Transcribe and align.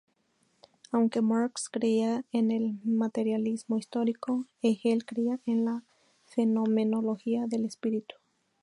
Aunque 0.91 1.21
Marx 1.21 1.69
creía 1.69 2.25
en 2.31 2.49
el 2.49 2.79
materialismo 2.83 3.77
histórico, 3.77 4.47
Hegel 4.63 5.05
creía 5.05 5.37
en 5.45 5.63
la 5.63 5.83
"fenomenología 6.25 7.45
del 7.45 7.65
espíritu". 7.65 8.15